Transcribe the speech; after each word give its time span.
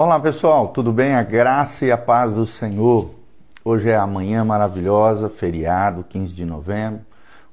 Olá 0.00 0.20
pessoal, 0.20 0.68
tudo 0.68 0.92
bem? 0.92 1.16
A 1.16 1.24
graça 1.24 1.84
e 1.84 1.90
a 1.90 1.98
paz 1.98 2.34
do 2.34 2.46
Senhor. 2.46 3.10
Hoje 3.64 3.90
é 3.90 3.96
a 3.96 4.06
manhã 4.06 4.44
maravilhosa, 4.44 5.28
feriado, 5.28 6.04
15 6.08 6.32
de 6.32 6.44
novembro. 6.44 7.00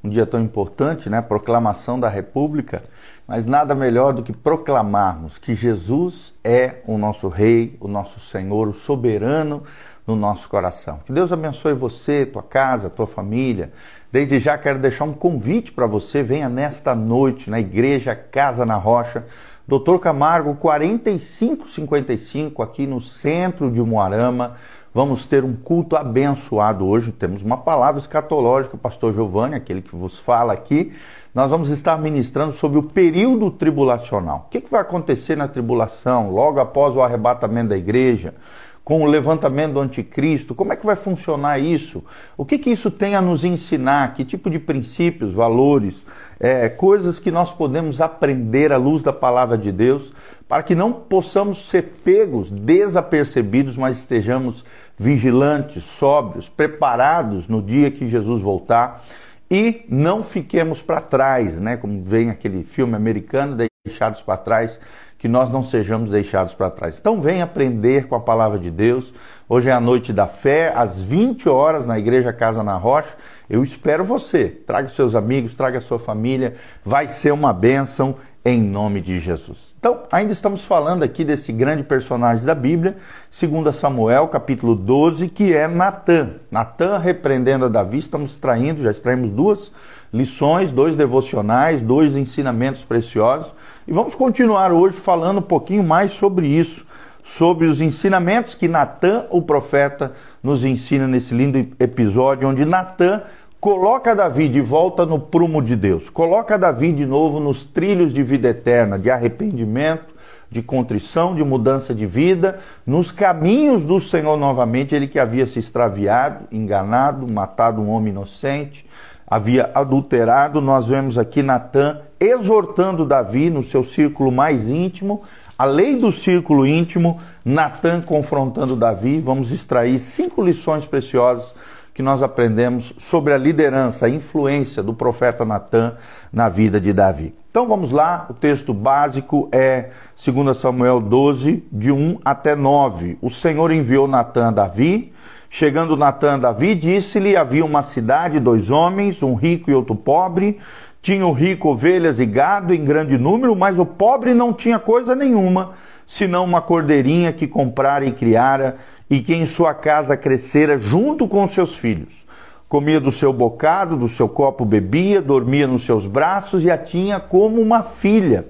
Um 0.04 0.10
dia 0.10 0.28
tão 0.28 0.40
importante, 0.40 1.10
né? 1.10 1.24
Proclamação 1.24 2.00
da 2.00 2.08
República. 2.08 2.84
Mas 3.28 3.48
nada 3.48 3.74
melhor 3.74 4.14
do 4.14 4.22
que 4.22 4.32
proclamarmos 4.32 5.40
que 5.40 5.56
Jesus 5.56 6.36
é 6.44 6.84
o 6.86 7.00
nosso 7.00 7.30
Rei, 7.30 7.76
o 7.80 7.88
nosso 7.88 8.20
Senhor, 8.20 8.68
o 8.68 8.76
soberano 8.76 9.64
no 10.06 10.16
nosso 10.16 10.48
coração. 10.48 11.00
Que 11.04 11.12
Deus 11.12 11.34
abençoe 11.34 11.74
você, 11.74 12.28
tua 12.28 12.44
casa, 12.44 12.92
tua 12.92 13.08
família. 13.08 13.74
Desde 14.12 14.38
já 14.38 14.56
quero 14.56 14.78
deixar 14.78 15.06
um 15.06 15.14
convite 15.14 15.72
para 15.72 15.88
você. 15.88 16.22
Venha 16.22 16.48
nesta 16.48 16.94
noite 16.94 17.50
na 17.50 17.60
igreja 17.60 18.14
Casa 18.14 18.68
na 18.68 18.76
Rocha 18.76 19.26
Doutor 19.68 19.98
Camargo, 19.98 20.54
4555, 20.54 22.62
aqui 22.62 22.86
no 22.86 23.02
centro 23.02 23.72
de 23.72 23.82
Moarama. 23.82 24.58
Vamos 24.94 25.26
ter 25.26 25.44
um 25.44 25.56
culto 25.56 25.96
abençoado 25.96 26.86
hoje. 26.86 27.12
Temos 27.12 27.42
uma 27.42 27.58
palavra 27.58 28.00
escatológica, 28.00 28.76
o 28.76 28.80
pastor 28.80 29.12
Giovanni, 29.12 29.56
aquele 29.56 29.82
que 29.82 29.96
vos 29.96 30.20
fala 30.20 30.54
aqui. 30.54 30.94
Nós 31.34 31.50
vamos 31.50 31.70
estar 31.70 31.98
ministrando 31.98 32.54
sobre 32.54 32.78
o 32.78 32.84
período 32.84 33.50
tribulacional. 33.50 34.46
O 34.46 34.50
que, 34.52 34.62
que 34.62 34.70
vai 34.70 34.82
acontecer 34.82 35.36
na 35.36 35.48
tribulação, 35.48 36.30
logo 36.30 36.60
após 36.60 36.96
o 36.96 37.02
arrebatamento 37.02 37.70
da 37.70 37.78
igreja? 37.78 38.36
Com 38.86 39.02
o 39.02 39.08
levantamento 39.08 39.74
do 39.74 39.82
anticristo? 39.82 40.54
Como 40.54 40.72
é 40.72 40.76
que 40.76 40.86
vai 40.86 40.96
funcionar 40.96 41.58
isso? 41.58 42.04
O 42.38 42.46
que, 42.46 42.60
que 42.60 42.70
isso 42.70 42.92
tem 42.92 43.16
a 43.16 43.22
nos 43.22 43.44
ensinar? 43.44 44.14
Que 44.14 44.24
tipo 44.24 44.48
de 44.48 44.60
princípios, 44.60 45.34
valores, 45.34 46.06
é, 46.40 46.70
coisas 46.70 47.20
que 47.20 47.32
nós 47.32 47.52
podemos 47.52 48.00
aprender 48.00 48.72
à 48.72 48.78
luz 48.78 49.02
da 49.02 49.12
palavra 49.12 49.58
de 49.58 49.72
Deus 49.72 50.14
para 50.48 50.62
que 50.62 50.76
não 50.76 50.94
possamos 50.94 51.68
ser 51.68 51.96
pegos, 52.04 52.52
desapercebidos, 52.52 53.76
mas 53.76 53.98
estejamos 53.98 54.64
vigilantes, 54.96 55.84
sóbrios, 55.84 56.48
preparados 56.48 57.48
no 57.48 57.64
dia 57.64 57.90
que 57.90 58.08
Jesus 58.08 58.40
voltar 58.40 59.04
e 59.50 59.84
não 59.90 60.24
fiquemos 60.24 60.84
para 60.84 61.02
trás, 61.02 61.60
né? 61.60 61.76
Como 61.76 62.04
vem 62.04 62.30
aquele 62.30 62.64
filme 62.64 62.96
americano, 62.96 63.58
Deixados 63.86 64.22
para 64.22 64.38
Trás 64.38 64.80
que 65.26 65.30
nós 65.30 65.52
não 65.52 65.64
sejamos 65.64 66.12
deixados 66.12 66.54
para 66.54 66.70
trás. 66.70 67.00
Então 67.00 67.20
vem 67.20 67.42
aprender 67.42 68.08
com 68.08 68.14
a 68.14 68.20
palavra 68.20 68.60
de 68.60 68.70
Deus. 68.70 69.12
Hoje 69.50 69.70
é 69.70 69.72
a 69.72 69.80
noite 69.80 70.14
da 70.14 70.28
fé, 70.28 70.72
às 70.76 71.02
20 71.02 71.50
horas 71.50 71.88
na 71.88 71.98
Igreja 71.98 72.32
Casa 72.32 72.62
na 72.62 72.78
Rocha. 72.78 73.18
Eu 73.50 73.64
espero 73.64 74.04
você. 74.04 74.50
Traga 74.50 74.88
seus 74.90 75.16
amigos, 75.16 75.56
traga 75.56 75.82
sua 75.82 75.98
família. 75.98 76.54
Vai 76.86 77.08
ser 77.08 77.32
uma 77.32 77.52
bênção 77.52 78.18
em 78.46 78.62
nome 78.62 79.02
de 79.02 79.20
Jesus. 79.20 79.76
Então, 79.80 80.04
ainda 80.12 80.32
estamos 80.32 80.64
falando 80.64 81.02
aqui 81.02 81.24
desse 81.24 81.52
grande 81.52 81.82
personagem 81.82 82.46
da 82.46 82.54
Bíblia, 82.54 82.96
2 83.32 83.76
Samuel, 83.76 84.28
capítulo 84.28 84.76
12, 84.76 85.30
que 85.30 85.52
é 85.52 85.68
Natã. 85.68 86.34
Natã 86.52 87.00
repreendendo 87.00 87.66
a 87.66 87.70
Davi, 87.70 87.98
estamos 87.98 88.34
extraindo, 88.34 88.84
já 88.84 88.92
extraímos 88.92 89.32
duas 89.32 89.72
lições, 90.14 90.72
dois 90.72 90.96
devocionais, 90.96 91.82
dois 91.82 92.16
ensinamentos 92.16 92.84
preciosos. 92.84 93.52
E 93.88 93.92
vamos 93.92 94.14
continuar 94.14 94.72
hoje 94.72 94.96
falando 94.96 95.40
um 95.40 95.42
pouquinho 95.42 95.84
mais 95.84 96.12
sobre 96.12 96.46
isso, 96.46 96.86
sobre 97.24 97.66
os 97.66 97.82
ensinamentos 97.82 98.54
que 98.54 98.68
Natã, 98.68 99.26
o 99.32 99.42
profeta, 99.42 100.14
nos 100.44 100.64
ensina 100.64 101.08
nesse 101.08 101.34
lindo 101.34 101.58
episódio, 101.80 102.48
onde 102.48 102.64
Natã 102.64 103.24
coloca 103.66 104.16
Davi 104.16 104.48
de 104.48 104.62
volta 104.62 105.08
no 105.08 105.20
prumo 105.20 105.60
de 105.60 105.76
Deus, 105.76 106.08
coloca 106.08 106.56
Davi 106.56 106.92
de 106.92 107.04
novo 107.04 107.40
nos 107.40 107.66
trilhos 107.66 108.14
de 108.14 108.22
vida 108.22 108.50
eterna, 108.50 109.00
de 109.00 109.10
arrependimento, 109.10 110.14
de 110.52 110.62
contrição, 110.62 111.34
de 111.34 111.44
mudança 111.44 111.92
de 111.92 112.06
vida, 112.06 112.60
nos 112.86 113.12
caminhos 113.12 113.84
do 113.84 114.00
Senhor 114.00 114.38
novamente, 114.38 114.94
ele 114.94 115.08
que 115.08 115.18
havia 115.18 115.48
se 115.48 115.58
extraviado, 115.58 116.46
enganado, 116.52 117.28
matado 117.28 117.82
um 117.82 117.90
homem 117.90 118.14
inocente, 118.14 118.86
havia 119.26 119.72
adulterado. 119.74 120.62
Nós 120.62 120.86
vemos 120.86 121.18
aqui 121.18 121.42
Natã 121.42 122.02
exortando 122.20 123.04
Davi 123.04 123.50
no 123.50 123.64
seu 123.64 123.84
círculo 123.84 124.32
mais 124.32 124.70
íntimo, 124.70 125.24
além 125.58 125.98
do 125.98 126.12
círculo 126.12 126.68
íntimo, 126.68 127.20
Natã 127.44 128.00
confrontando 128.00 128.76
Davi. 128.76 129.20
Vamos 129.20 129.52
extrair 129.52 129.98
cinco 129.98 130.44
lições 130.44 130.86
preciosas 130.86 131.52
que 131.96 132.04
nós 132.04 132.22
aprendemos 132.22 132.94
sobre 132.98 133.32
a 133.32 133.38
liderança, 133.38 134.06
a 134.06 134.10
influência 134.10 134.84
do 134.84 134.94
profeta 134.94 135.46
Natã 135.46 135.94
na 136.32 136.50
vida 136.50 136.80
de 136.80 136.92
Davi. 136.92 137.34
Então 137.50 137.66
vamos 137.70 137.90
lá, 137.90 138.28
o 138.30 138.34
texto 138.34 138.74
básico 138.74 139.48
é 139.50 139.92
2 140.22 140.58
Samuel 140.58 141.00
12, 141.00 141.64
de 141.72 141.94
1 141.94 142.20
até 142.26 142.54
9. 142.54 143.18
O 143.22 143.30
Senhor 143.30 143.72
enviou 143.72 144.10
Natã 144.10 144.50
a 144.50 144.52
Davi. 144.52 145.14
Chegando 145.50 145.96
Natã 145.96 146.34
a 146.34 146.38
Davi, 146.38 146.76
disse-lhe: 146.76 147.38
Havia 147.38 147.64
uma 147.64 147.82
cidade, 147.82 148.42
dois 148.42 148.70
homens, 148.70 149.24
um 149.24 149.34
rico 149.34 149.72
e 149.72 149.74
outro 149.74 149.96
pobre. 149.96 150.60
Tinha 151.02 151.26
o 151.26 151.32
rico 151.32 151.70
ovelhas 151.70 152.20
e 152.20 152.26
gado 152.26 152.74
em 152.74 152.84
grande 152.84 153.18
número, 153.18 153.56
mas 153.56 153.80
o 153.80 153.86
pobre 153.86 154.34
não 154.34 154.52
tinha 154.52 154.80
coisa 154.80 155.16
nenhuma, 155.16 155.72
senão 156.06 156.44
uma 156.44 156.62
cordeirinha 156.62 157.32
que 157.32 157.48
comprara 157.48 158.04
e 158.04 158.12
criara 158.12 158.76
e 159.10 159.20
que 159.20 159.34
em 159.34 159.46
sua 159.46 159.74
casa 159.74 160.18
crescera 160.18 160.80
junto 160.80 161.28
com 161.28 161.48
seus 161.48 161.76
filhos. 161.76 162.26
Comia 162.68 163.00
do 163.00 163.12
seu 163.12 163.32
bocado, 163.32 163.96
do 163.96 164.08
seu 164.08 164.28
copo 164.28 164.66
bebia, 164.66 165.22
dormia 165.22 165.68
nos 165.68 165.86
seus 165.86 166.08
braços 166.08 166.64
e 166.64 166.72
a 166.72 166.78
tinha 166.78 167.20
como 167.20 167.62
uma 167.62 167.84
filha. 167.84 168.48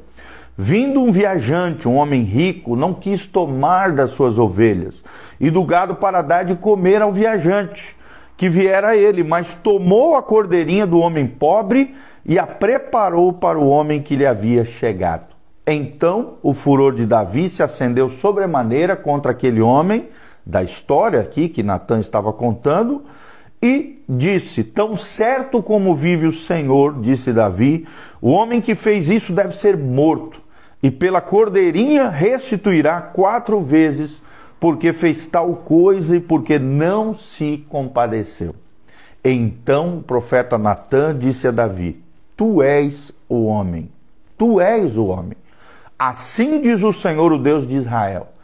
Vindo 0.58 1.02
um 1.02 1.12
viajante, 1.12 1.86
um 1.86 1.98
homem 1.98 2.24
rico, 2.24 2.78
não 2.78 2.94
quis 2.94 3.26
tomar 3.26 3.92
das 3.92 4.12
suas 4.12 4.40
ovelhas 4.40 5.04
e 5.38 5.50
do 5.50 5.66
gado 5.66 5.96
para 5.96 6.22
dar 6.22 6.44
de 6.44 6.56
comer 6.56 7.02
ao 7.02 7.12
viajante, 7.12 7.98
que 8.38 8.48
viera 8.48 8.90
a 8.90 8.98
ele, 8.98 9.22
mas 9.22 9.54
tomou 9.56 10.16
a 10.16 10.24
cordeirinha 10.24 10.88
do 10.88 11.00
homem 11.00 11.28
pobre 11.28 11.94
e 12.26 12.40
a 12.40 12.48
preparou 12.48 13.34
para 13.34 13.60
o 13.60 13.68
homem 13.68 14.02
que 14.02 14.16
lhe 14.16 14.26
havia 14.26 14.64
chegado. 14.64 15.36
Então 15.68 16.36
o 16.42 16.54
furor 16.54 16.94
de 16.94 17.06
Davi 17.06 17.50
se 17.50 17.62
acendeu 17.62 18.10
sobremaneira 18.10 18.96
contra 18.96 19.32
aquele 19.32 19.62
homem, 19.62 20.08
da 20.46 20.62
história 20.62 21.22
aqui 21.22 21.50
que 21.50 21.64
Natan 21.64 22.00
estava 22.00 22.32
contando, 22.32 23.04
e 23.62 24.04
disse: 24.08 24.64
Tão 24.64 24.96
certo 24.96 25.64
como 25.64 25.96
vive 25.96 26.28
o 26.28 26.32
Senhor, 26.32 27.00
disse 27.00 27.34
Davi, 27.34 27.88
o 28.22 28.30
homem 28.30 28.62
que 28.62 28.76
fez 28.76 29.10
isso 29.10 29.34
deve 29.34 29.56
ser 29.56 29.76
morto, 29.76 30.40
e 30.84 30.92
pela 30.92 31.20
cordeirinha 31.20 32.10
restituirá 32.10 33.02
quatro 33.02 33.60
vezes, 33.60 34.22
porque 34.60 34.94
fez 34.94 35.26
tal 35.26 35.56
coisa 35.56 36.16
e 36.16 36.20
porque 36.20 36.60
não 36.60 37.14
se 37.14 37.66
compadeceu. 37.68 38.54
Então 39.24 39.98
o 39.98 40.04
profeta 40.04 40.58
Natan 40.58 41.18
disse 41.18 41.48
a 41.48 41.52
Davi: 41.52 42.00
Tu 42.38 42.62
és 42.62 43.12
o 43.28 43.46
homem, 43.46 43.90
tu 44.38 44.62
és 44.62 44.96
o 44.96 45.06
homem. 45.06 45.38
Assim 45.98 46.62
diz 46.62 46.84
o 46.84 46.92
Senhor, 46.92 47.32
o 47.32 47.40
Deus 47.40 47.66
de 47.66 47.76
Israel 47.76 48.35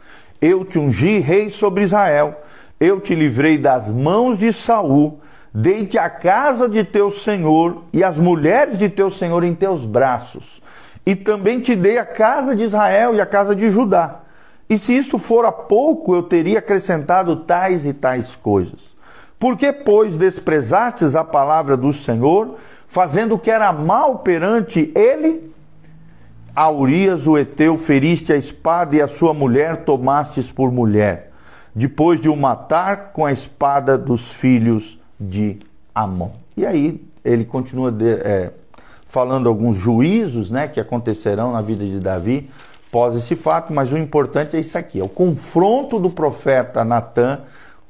eu 0.42 0.64
te 0.64 0.76
ungi 0.76 1.20
rei 1.20 1.48
sobre 1.48 1.84
Israel, 1.84 2.40
eu 2.80 3.00
te 3.00 3.14
livrei 3.14 3.56
das 3.56 3.88
mãos 3.88 4.36
de 4.36 4.52
Saul, 4.52 5.20
dei-te 5.54 5.96
a 5.96 6.10
casa 6.10 6.68
de 6.68 6.82
teu 6.82 7.12
senhor 7.12 7.84
e 7.92 8.02
as 8.02 8.18
mulheres 8.18 8.76
de 8.76 8.88
teu 8.88 9.08
senhor 9.08 9.44
em 9.44 9.54
teus 9.54 9.84
braços, 9.84 10.60
e 11.06 11.14
também 11.14 11.60
te 11.60 11.76
dei 11.76 11.96
a 11.96 12.04
casa 12.04 12.56
de 12.56 12.64
Israel 12.64 13.14
e 13.14 13.20
a 13.20 13.26
casa 13.26 13.54
de 13.54 13.70
Judá. 13.70 14.22
E 14.68 14.76
se 14.78 14.96
isto 14.96 15.16
fora 15.16 15.52
pouco, 15.52 16.12
eu 16.12 16.24
teria 16.24 16.58
acrescentado 16.58 17.36
tais 17.36 17.86
e 17.86 17.92
tais 17.92 18.34
coisas. 18.34 18.96
Por 19.38 19.56
que, 19.56 19.72
pois, 19.72 20.16
desprezastes 20.16 21.14
a 21.14 21.22
palavra 21.22 21.76
do 21.76 21.92
Senhor, 21.92 22.56
fazendo 22.88 23.34
o 23.34 23.38
que 23.38 23.50
era 23.50 23.72
mal 23.72 24.20
perante 24.20 24.90
ele 24.94 25.51
a 26.54 26.70
Urias 26.70 27.26
o 27.26 27.38
Eteu 27.38 27.78
feriste 27.78 28.32
a 28.32 28.36
espada 28.36 28.96
e 28.96 29.00
a 29.00 29.08
sua 29.08 29.32
mulher 29.32 29.84
tomastes 29.84 30.52
por 30.52 30.70
mulher, 30.70 31.32
depois 31.74 32.20
de 32.20 32.28
o 32.28 32.36
matar 32.36 33.12
com 33.12 33.24
a 33.24 33.32
espada 33.32 33.96
dos 33.96 34.32
filhos 34.32 34.98
de 35.18 35.60
Amon. 35.94 36.30
E 36.56 36.66
aí 36.66 37.02
ele 37.24 37.44
continua 37.44 37.90
de, 37.90 38.10
é, 38.10 38.50
falando 39.06 39.48
alguns 39.48 39.76
juízos 39.76 40.50
né, 40.50 40.68
que 40.68 40.80
acontecerão 40.80 41.52
na 41.52 41.62
vida 41.62 41.84
de 41.84 41.98
Davi 41.98 42.50
pós 42.90 43.16
esse 43.16 43.34
fato, 43.34 43.72
mas 43.72 43.90
o 43.90 43.96
importante 43.96 44.54
é 44.54 44.60
isso 44.60 44.76
aqui: 44.76 45.00
é 45.00 45.04
o 45.04 45.08
confronto 45.08 45.98
do 45.98 46.10
profeta 46.10 46.84
Natã 46.84 47.40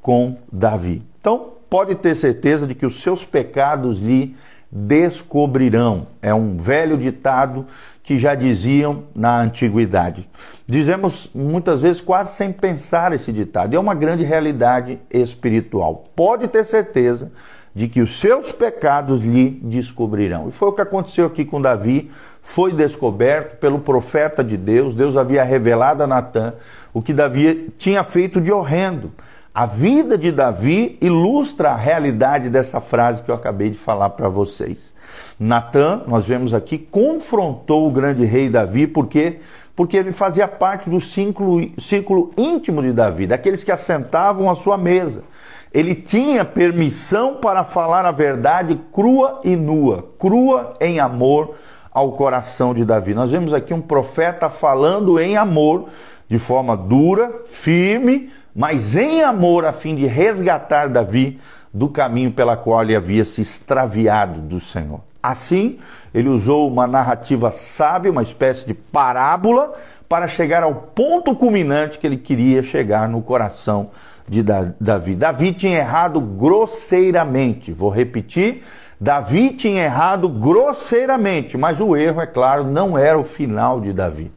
com 0.01 0.37
Davi. 0.51 1.03
Então, 1.19 1.49
pode 1.69 1.95
ter 1.95 2.15
certeza 2.15 2.65
de 2.65 2.73
que 2.73 2.85
os 2.85 3.01
seus 3.01 3.25
pecados 3.25 3.99
lhe 3.99 4.35
descobrirão. 4.71 6.07
É 6.21 6.33
um 6.33 6.57
velho 6.57 6.97
ditado 6.97 7.65
que 8.03 8.19
já 8.19 8.35
diziam 8.35 9.05
na 9.15 9.39
antiguidade. 9.39 10.29
Dizemos 10.67 11.29
muitas 11.33 11.81
vezes 11.81 12.01
quase 12.01 12.35
sem 12.35 12.51
pensar 12.51 13.13
esse 13.13 13.31
ditado. 13.31 13.73
É 13.73 13.79
uma 13.79 13.95
grande 13.95 14.23
realidade 14.23 14.99
espiritual. 15.09 16.03
Pode 16.13 16.49
ter 16.49 16.65
certeza 16.65 17.31
de 17.73 17.87
que 17.87 18.01
os 18.01 18.19
seus 18.19 18.51
pecados 18.51 19.21
lhe 19.21 19.49
descobrirão. 19.63 20.49
E 20.49 20.51
foi 20.51 20.69
o 20.69 20.73
que 20.73 20.81
aconteceu 20.81 21.25
aqui 21.25 21.43
com 21.43 21.61
Davi, 21.61 22.11
foi 22.41 22.73
descoberto 22.73 23.57
pelo 23.57 23.79
profeta 23.79 24.43
de 24.43 24.57
Deus, 24.57 24.93
Deus 24.93 25.17
havia 25.17 25.43
revelado 25.43 26.03
a 26.03 26.07
Natã 26.07 26.53
o 26.93 27.01
que 27.01 27.13
Davi 27.13 27.73
tinha 27.77 28.03
feito 28.03 28.39
de 28.39 28.51
horrendo. 28.51 29.11
A 29.55 29.67
vida 29.67 30.17
de 30.17 30.31
Davi 30.31 30.97
ilustra 30.99 31.69
a 31.69 31.75
realidade 31.75 32.49
dessa 32.49 32.81
frase 32.81 33.21
que 33.21 33.29
eu 33.29 33.35
acabei 33.35 33.69
de 33.69 33.77
falar 33.77 34.09
para 34.09 34.27
vocês. 34.27 34.95
Natã, 35.39 36.01
nós 36.07 36.25
vemos 36.25 36.55
aqui, 36.55 36.79
confrontou 36.79 37.87
o 37.87 37.91
grande 37.91 38.25
rei 38.25 38.49
Davi, 38.49 38.87
porque 38.87 39.41
porque 39.75 39.97
ele 39.97 40.11
fazia 40.11 40.47
parte 40.47 40.89
do 40.89 40.99
círculo, 40.99 41.67
círculo 41.79 42.31
íntimo 42.37 42.81
de 42.81 42.91
Davi, 42.91 43.27
daqueles 43.27 43.63
que 43.63 43.71
assentavam 43.71 44.49
à 44.49 44.55
sua 44.55 44.77
mesa. 44.77 45.23
Ele 45.71 45.93
tinha 45.95 46.45
permissão 46.45 47.35
para 47.35 47.63
falar 47.63 48.05
a 48.05 48.11
verdade 48.11 48.79
crua 48.91 49.39
e 49.43 49.55
nua, 49.55 50.09
crua 50.17 50.75
em 50.79 50.99
amor 50.99 51.55
ao 51.91 52.13
coração 52.13 52.73
de 52.73 52.85
Davi. 52.85 53.13
Nós 53.13 53.31
vemos 53.31 53.53
aqui 53.53 53.73
um 53.73 53.81
profeta 53.81 54.49
falando 54.49 55.19
em 55.19 55.37
amor, 55.37 55.89
de 56.27 56.39
forma 56.39 56.77
dura, 56.77 57.43
firme, 57.47 58.31
mas 58.55 58.95
em 58.95 59.21
amor, 59.23 59.65
a 59.65 59.73
fim 59.73 59.95
de 59.95 60.05
resgatar 60.05 60.87
Davi 60.89 61.39
do 61.73 61.89
caminho 61.89 62.31
pela 62.31 62.55
qual 62.55 62.83
ele 62.83 62.95
havia 62.95 63.25
se 63.25 63.41
extraviado 63.41 64.39
do 64.39 64.59
Senhor. 64.59 65.01
Assim, 65.21 65.79
ele 66.13 66.29
usou 66.29 66.67
uma 66.67 66.85
narrativa 66.85 67.51
sábia, 67.51 68.11
uma 68.11 68.21
espécie 68.21 68.65
de 68.65 68.73
parábola, 68.73 69.73
para 70.07 70.27
chegar 70.27 70.61
ao 70.61 70.75
ponto 70.75 71.35
culminante 71.35 71.97
que 71.97 72.05
ele 72.05 72.17
queria 72.17 72.61
chegar 72.61 73.09
no 73.09 73.21
coração 73.21 73.89
de 74.27 74.43
Davi. 74.79 75.15
Davi 75.15 75.53
tinha 75.53 75.79
errado 75.79 76.19
grosseiramente. 76.19 77.71
Vou 77.71 77.89
repetir: 77.89 78.63
Davi 78.99 79.49
tinha 79.51 79.83
errado 79.83 80.29
grosseiramente, 80.29 81.57
mas 81.57 81.79
o 81.79 81.95
erro, 81.95 82.21
é 82.21 82.27
claro, 82.27 82.65
não 82.65 82.97
era 82.97 83.17
o 83.17 83.23
final 83.23 83.81
de 83.81 83.91
Davi. 83.91 84.31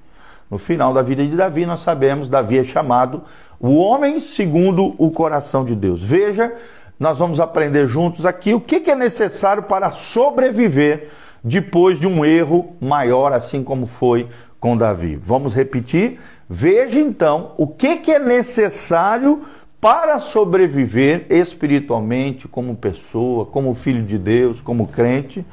No 0.50 0.58
final 0.58 0.94
da 0.94 1.02
vida 1.02 1.26
de 1.26 1.36
Davi, 1.36 1.66
nós 1.66 1.80
sabemos, 1.80 2.28
Davi 2.28 2.58
é 2.58 2.64
chamado 2.64 3.22
o 3.60 3.76
homem 3.76 4.20
segundo 4.20 4.94
o 4.98 5.10
coração 5.10 5.64
de 5.64 5.74
Deus. 5.74 6.02
Veja 6.02 6.52
nós 6.98 7.18
vamos 7.18 7.40
aprender 7.40 7.86
juntos 7.86 8.24
aqui 8.24 8.54
o 8.54 8.60
que, 8.60 8.90
é 8.90 8.94
necessário 8.94 9.64
para 9.64 9.90
sobreviver 9.90 11.10
depois 11.44 12.00
de 12.00 12.06
um 12.06 12.24
erro 12.24 12.74
maior, 12.80 13.32
assim 13.32 13.62
como 13.62 13.86
foi 13.86 14.26
com 14.58 14.76
Davi. 14.76 15.16
Vamos 15.22 15.54
repetir? 15.54 16.18
Veja 16.48 16.98
então 16.98 17.52
o 17.58 17.66
que, 17.66 18.10
é 18.10 18.18
necessário 18.18 19.44
para 19.78 20.20
sobreviver 20.20 21.26
espiritualmente, 21.28 22.48
como 22.48 22.74
pessoa, 22.74 23.44
como 23.44 23.74
filho 23.74 24.02
de 24.02 24.16
Deus, 24.16 24.62
como 24.62 24.88
crente, 24.88 25.44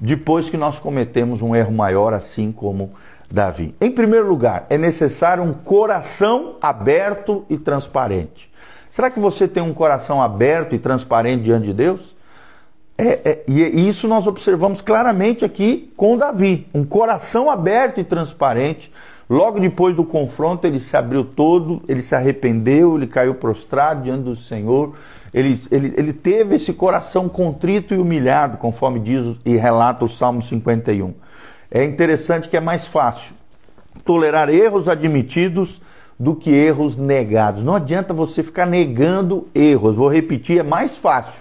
depois 0.00 0.50
que 0.50 0.56
nós 0.56 0.80
cometemos 0.80 1.40
um 1.40 1.54
erro 1.54 1.72
maior, 1.72 2.12
assim 2.12 2.50
como 2.50 2.90
Davi. 2.90 3.00
Em 3.80 3.90
primeiro 3.90 4.28
lugar, 4.28 4.66
é 4.68 4.76
necessário 4.76 5.42
um 5.42 5.52
coração 5.54 6.56
aberto 6.60 7.44
e 7.48 7.56
transparente. 7.56 8.50
Será 8.90 9.10
que 9.10 9.18
você 9.18 9.48
tem 9.48 9.62
um 9.62 9.72
coração 9.72 10.20
aberto 10.20 10.74
e 10.74 10.78
transparente 10.78 11.44
diante 11.44 11.66
de 11.66 11.72
Deus? 11.72 12.14
É, 12.98 13.20
é, 13.24 13.44
e 13.48 13.88
isso 13.88 14.06
nós 14.06 14.26
observamos 14.26 14.82
claramente 14.82 15.44
aqui 15.44 15.90
com 15.96 16.16
Davi. 16.16 16.68
Um 16.74 16.84
coração 16.84 17.50
aberto 17.50 18.00
e 18.00 18.04
transparente. 18.04 18.92
Logo 19.30 19.58
depois 19.58 19.96
do 19.96 20.04
confronto, 20.04 20.66
ele 20.66 20.78
se 20.78 20.94
abriu 20.94 21.24
todo, 21.24 21.82
ele 21.88 22.02
se 22.02 22.14
arrependeu, 22.14 22.96
ele 22.96 23.06
caiu 23.06 23.34
prostrado 23.34 24.02
diante 24.02 24.24
do 24.24 24.36
Senhor. 24.36 24.94
Ele, 25.32 25.58
ele, 25.70 25.94
ele 25.96 26.12
teve 26.12 26.56
esse 26.56 26.74
coração 26.74 27.30
contrito 27.30 27.94
e 27.94 27.98
humilhado, 27.98 28.58
conforme 28.58 29.00
diz 29.00 29.36
e 29.42 29.56
relata 29.56 30.04
o 30.04 30.08
Salmo 30.08 30.42
51. 30.42 31.14
É 31.74 31.82
interessante 31.82 32.50
que 32.50 32.56
é 32.56 32.60
mais 32.60 32.86
fácil 32.86 33.34
tolerar 34.04 34.50
erros 34.50 34.90
admitidos 34.90 35.80
do 36.18 36.34
que 36.34 36.50
erros 36.50 36.98
negados. 36.98 37.64
Não 37.64 37.74
adianta 37.74 38.12
você 38.12 38.42
ficar 38.42 38.66
negando 38.66 39.48
erros. 39.54 39.96
Vou 39.96 40.08
repetir, 40.08 40.58
é 40.58 40.62
mais 40.62 40.98
fácil 40.98 41.40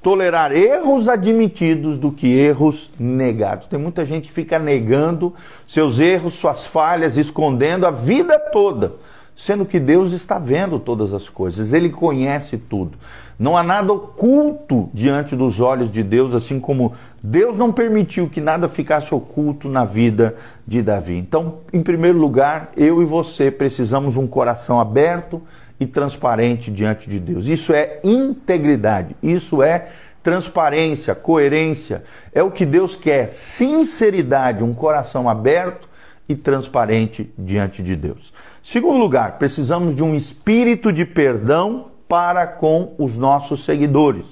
tolerar 0.00 0.52
erros 0.52 1.08
admitidos 1.08 1.98
do 1.98 2.12
que 2.12 2.28
erros 2.28 2.88
negados. 3.00 3.66
Tem 3.66 3.78
muita 3.78 4.06
gente 4.06 4.28
que 4.28 4.32
fica 4.32 4.60
negando 4.60 5.34
seus 5.66 5.98
erros, 5.98 6.34
suas 6.34 6.64
falhas, 6.64 7.16
escondendo 7.16 7.84
a 7.84 7.90
vida 7.90 8.38
toda 8.38 8.92
sendo 9.36 9.64
que 9.64 9.80
Deus 9.80 10.12
está 10.12 10.38
vendo 10.38 10.78
todas 10.78 11.12
as 11.12 11.28
coisas, 11.28 11.72
Ele 11.72 11.90
conhece 11.90 12.56
tudo. 12.56 12.96
Não 13.38 13.56
há 13.56 13.62
nada 13.62 13.92
oculto 13.92 14.88
diante 14.94 15.34
dos 15.34 15.60
olhos 15.60 15.90
de 15.90 16.02
Deus, 16.02 16.34
assim 16.34 16.60
como 16.60 16.92
Deus 17.22 17.56
não 17.56 17.72
permitiu 17.72 18.28
que 18.28 18.40
nada 18.40 18.68
ficasse 18.68 19.14
oculto 19.14 19.68
na 19.68 19.84
vida 19.84 20.36
de 20.66 20.82
Davi. 20.82 21.16
Então, 21.16 21.58
em 21.72 21.82
primeiro 21.82 22.18
lugar, 22.18 22.70
eu 22.76 23.02
e 23.02 23.04
você 23.04 23.50
precisamos 23.50 24.16
um 24.16 24.26
coração 24.26 24.78
aberto 24.78 25.42
e 25.80 25.86
transparente 25.86 26.70
diante 26.70 27.10
de 27.10 27.18
Deus. 27.18 27.46
Isso 27.46 27.72
é 27.72 28.00
integridade, 28.04 29.16
isso 29.22 29.62
é 29.62 29.88
transparência, 30.22 31.14
coerência, 31.14 32.02
é 32.32 32.42
o 32.42 32.50
que 32.50 32.64
Deus 32.64 32.96
quer, 32.96 33.28
sinceridade, 33.28 34.64
um 34.64 34.72
coração 34.72 35.28
aberto 35.28 35.88
e 36.26 36.34
transparente 36.34 37.30
diante 37.38 37.82
de 37.82 37.94
Deus. 37.94 38.32
Segundo 38.62 38.98
lugar, 38.98 39.38
precisamos 39.38 39.94
de 39.94 40.02
um 40.02 40.14
espírito 40.14 40.90
de 40.90 41.04
perdão 41.04 41.90
para 42.08 42.46
com 42.46 42.94
os 42.98 43.16
nossos 43.16 43.64
seguidores. 43.64 44.24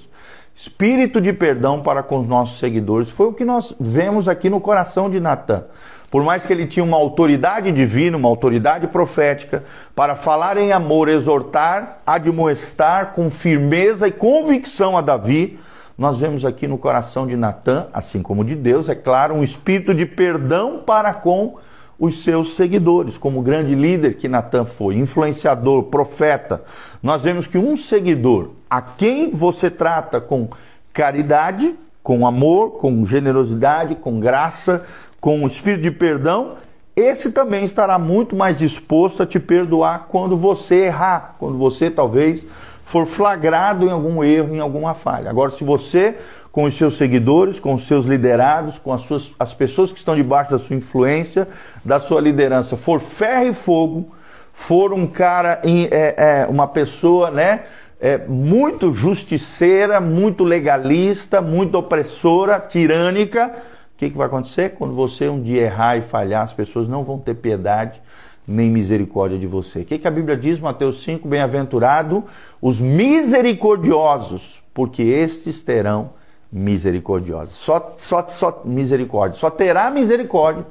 Espírito 0.55 1.19
de 1.19 1.33
perdão 1.33 1.81
para 1.81 2.03
com 2.03 2.19
os 2.19 2.27
nossos 2.27 2.59
seguidores 2.59 3.09
foi 3.09 3.27
o 3.27 3.33
que 3.33 3.43
nós 3.43 3.75
vemos 3.79 4.29
aqui 4.29 4.49
no 4.49 4.61
coração 4.61 5.09
de 5.09 5.19
Natan. 5.19 5.65
Por 6.11 6.23
mais 6.23 6.45
que 6.45 6.53
ele 6.53 6.67
tinha 6.67 6.83
uma 6.83 6.95
autoridade 6.95 7.71
divina, 7.71 8.15
uma 8.15 8.29
autoridade 8.29 8.85
profética, 8.85 9.63
para 9.95 10.15
falar 10.15 10.57
em 10.57 10.71
amor, 10.71 11.09
exortar, 11.09 12.01
admoestar 12.05 13.13
com 13.13 13.31
firmeza 13.31 14.07
e 14.07 14.11
convicção 14.11 14.95
a 14.95 15.01
Davi, 15.01 15.59
nós 15.97 16.19
vemos 16.19 16.45
aqui 16.45 16.67
no 16.67 16.77
coração 16.77 17.25
de 17.25 17.35
Natan, 17.35 17.87
assim 17.91 18.21
como 18.21 18.45
de 18.45 18.55
Deus, 18.55 18.89
é 18.89 18.95
claro, 18.95 19.33
um 19.33 19.43
espírito 19.43 19.91
de 19.91 20.05
perdão 20.05 20.83
para 20.85 21.13
com 21.13 21.55
os 21.55 21.72
seus 22.11 22.55
seguidores, 22.55 23.17
como 23.17 23.41
grande 23.41 23.75
líder 23.75 24.15
que 24.15 24.27
Natan 24.27 24.65
foi, 24.65 24.95
influenciador, 24.95 25.83
profeta. 25.83 26.63
Nós 27.01 27.21
vemos 27.21 27.47
que 27.47 27.57
um 27.57 27.77
seguidor 27.77 28.49
a 28.69 28.81
quem 28.81 29.31
você 29.31 29.69
trata 29.69 30.19
com 30.19 30.49
caridade, 30.91 31.75
com 32.01 32.27
amor, 32.27 32.71
com 32.71 33.05
generosidade, 33.05 33.95
com 33.95 34.19
graça, 34.19 34.85
com 35.21 35.43
o 35.43 35.47
espírito 35.47 35.83
de 35.83 35.91
perdão, 35.91 36.55
esse 36.95 37.31
também 37.31 37.65
estará 37.65 37.97
muito 37.97 38.35
mais 38.35 38.57
disposto 38.57 39.23
a 39.23 39.25
te 39.25 39.39
perdoar 39.39 40.07
quando 40.09 40.37
você 40.37 40.85
errar, 40.85 41.35
quando 41.39 41.57
você 41.57 41.89
talvez 41.89 42.45
for 42.83 43.05
flagrado 43.05 43.85
em 43.85 43.91
algum 43.91 44.23
erro, 44.23 44.55
em 44.55 44.59
alguma 44.59 44.93
falha. 44.93 45.29
Agora, 45.29 45.51
se 45.51 45.63
você 45.63 46.15
com 46.51 46.65
os 46.65 46.77
seus 46.77 46.97
seguidores, 46.97 47.59
com 47.59 47.73
os 47.73 47.87
seus 47.87 48.05
liderados, 48.05 48.77
com 48.77 48.93
as, 48.93 49.01
suas, 49.01 49.31
as 49.39 49.53
pessoas 49.53 49.91
que 49.91 49.97
estão 49.97 50.15
debaixo 50.15 50.51
da 50.51 50.59
sua 50.59 50.75
influência, 50.75 51.47
da 51.83 51.99
sua 51.99 52.21
liderança, 52.21 52.77
for 52.77 52.99
ferro 52.99 53.47
e 53.47 53.53
fogo, 53.53 54.11
for 54.53 54.93
um 54.93 55.07
cara, 55.07 55.59
é, 55.65 56.43
é, 56.43 56.47
uma 56.47 56.67
pessoa, 56.67 57.31
né? 57.31 57.63
É, 57.99 58.17
muito 58.17 58.93
justiceira, 58.93 59.99
muito 59.99 60.43
legalista, 60.43 61.41
muito 61.41 61.75
opressora, 61.77 62.59
tirânica, 62.59 63.51
o 63.95 63.97
que, 63.97 64.09
que 64.09 64.17
vai 64.17 64.27
acontecer? 64.27 64.71
Quando 64.71 64.93
você 64.93 65.29
um 65.29 65.41
dia 65.41 65.61
errar 65.63 65.97
e 65.97 66.01
falhar, 66.01 66.43
as 66.43 66.51
pessoas 66.51 66.87
não 66.87 67.03
vão 67.03 67.17
ter 67.17 67.33
piedade 67.35 68.01
nem 68.47 68.69
misericórdia 68.69 69.37
de 69.37 69.47
você. 69.47 69.79
O 69.79 69.85
que, 69.85 69.97
que 69.97 70.07
a 70.07 70.11
Bíblia 70.11 70.35
diz, 70.35 70.59
Mateus 70.59 71.03
5? 71.03 71.27
Bem-aventurado 71.27 72.23
os 72.61 72.79
misericordiosos, 72.79 74.61
porque 74.73 75.01
estes 75.01 75.61
terão 75.63 76.11
misericordiosa. 76.51 77.51
Só, 77.51 77.95
só, 77.97 78.25
só 78.27 78.61
misericórdia. 78.63 79.39
Só 79.39 79.49
terá 79.49 79.89
misericórdia 79.89 80.65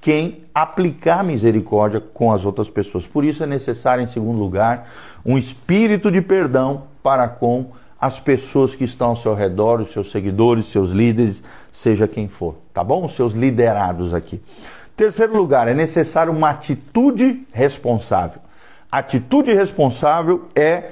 quem 0.00 0.42
aplicar 0.52 1.22
misericórdia 1.22 2.00
com 2.00 2.32
as 2.32 2.44
outras 2.44 2.68
pessoas. 2.68 3.06
Por 3.06 3.24
isso 3.24 3.42
é 3.42 3.46
necessário, 3.46 4.02
em 4.02 4.08
segundo 4.08 4.38
lugar, 4.38 4.90
um 5.24 5.38
espírito 5.38 6.10
de 6.10 6.20
perdão 6.20 6.82
para 7.02 7.28
com 7.28 7.70
as 8.00 8.18
pessoas 8.18 8.74
que 8.74 8.82
estão 8.82 9.10
ao 9.10 9.16
seu 9.16 9.32
redor, 9.32 9.80
os 9.80 9.92
seus 9.92 10.10
seguidores, 10.10 10.66
seus 10.66 10.90
líderes, 10.90 11.40
seja 11.70 12.08
quem 12.08 12.26
for, 12.26 12.56
tá 12.74 12.82
bom? 12.82 13.06
Os 13.06 13.14
seus 13.14 13.32
liderados 13.32 14.12
aqui. 14.12 14.42
Terceiro 14.96 15.36
lugar, 15.36 15.68
é 15.68 15.74
necessário 15.74 16.32
uma 16.32 16.50
atitude 16.50 17.46
responsável. 17.52 18.40
Atitude 18.90 19.52
responsável 19.52 20.48
é 20.54 20.90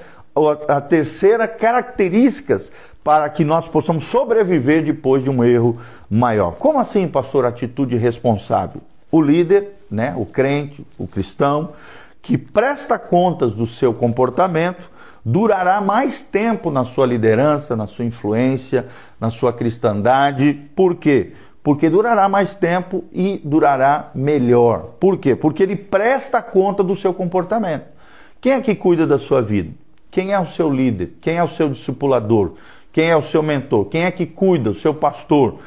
a 0.68 0.80
terceira 0.80 1.46
característica 1.46 2.60
para 3.04 3.28
que 3.28 3.44
nós 3.44 3.68
possamos 3.68 4.04
sobreviver 4.04 4.82
depois 4.82 5.24
de 5.24 5.30
um 5.30 5.44
erro 5.44 5.78
maior. 6.08 6.52
Como 6.52 6.78
assim, 6.78 7.06
pastor, 7.08 7.44
atitude 7.44 7.96
responsável? 7.96 8.80
O 9.10 9.20
líder, 9.20 9.76
né, 9.90 10.14
o 10.16 10.24
crente, 10.24 10.86
o 10.96 11.06
cristão, 11.06 11.70
que 12.22 12.38
presta 12.38 12.98
contas 12.98 13.52
do 13.52 13.66
seu 13.66 13.92
comportamento 13.92 14.90
durará 15.24 15.80
mais 15.80 16.22
tempo 16.22 16.70
na 16.70 16.84
sua 16.84 17.06
liderança, 17.06 17.76
na 17.76 17.86
sua 17.86 18.04
influência, 18.04 18.86
na 19.18 19.30
sua 19.30 19.52
cristandade. 19.52 20.54
Por 20.74 20.94
quê? 20.94 21.32
Porque 21.62 21.90
durará 21.90 22.28
mais 22.28 22.54
tempo 22.54 23.04
e 23.12 23.40
durará 23.44 24.10
melhor. 24.14 24.92
Por 24.98 25.18
quê? 25.18 25.34
Porque 25.34 25.62
ele 25.62 25.76
presta 25.76 26.40
conta 26.40 26.82
do 26.82 26.96
seu 26.96 27.12
comportamento. 27.12 27.84
Quem 28.40 28.52
é 28.52 28.60
que 28.60 28.74
cuida 28.74 29.06
da 29.06 29.18
sua 29.18 29.42
vida? 29.42 29.70
Quem 30.10 30.32
é 30.32 30.40
o 30.40 30.46
seu 30.46 30.70
líder? 30.70 31.14
Quem 31.20 31.36
é 31.36 31.44
o 31.44 31.48
seu 31.48 31.68
discipulador? 31.68 32.52
Quem 32.92 33.10
é 33.10 33.16
o 33.16 33.22
seu 33.22 33.42
mentor? 33.42 33.84
Quem 33.84 34.04
é 34.04 34.10
que 34.10 34.26
cuida? 34.26 34.70
O 34.70 34.74
seu 34.74 34.94
pastor? 34.94 35.58